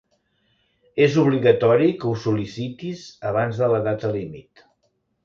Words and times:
És 1.07 1.17
obligatori 1.23 1.89
que 1.99 2.09
ho 2.11 2.13
sol·licitis 2.23 3.05
abans 3.33 3.61
de 3.63 3.69
la 3.75 3.83
data 3.89 4.11
límit. 4.17 4.65